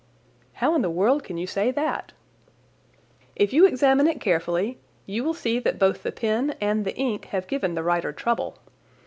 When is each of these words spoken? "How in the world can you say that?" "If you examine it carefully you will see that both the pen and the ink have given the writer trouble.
"How 0.53 0.73
in 0.73 0.81
the 0.81 0.89
world 0.89 1.23
can 1.23 1.37
you 1.37 1.45
say 1.45 1.69
that?" 1.69 2.11
"If 3.35 3.53
you 3.53 3.67
examine 3.67 4.07
it 4.07 4.19
carefully 4.19 4.79
you 5.05 5.23
will 5.23 5.35
see 5.35 5.59
that 5.59 5.77
both 5.77 6.01
the 6.01 6.11
pen 6.11 6.55
and 6.59 6.85
the 6.85 6.95
ink 6.95 7.25
have 7.25 7.45
given 7.45 7.75
the 7.75 7.83
writer 7.83 8.11
trouble. 8.11 8.57